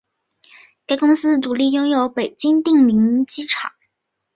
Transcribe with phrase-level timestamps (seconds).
[0.87, 3.71] 该公司独立拥有北京定陵机场。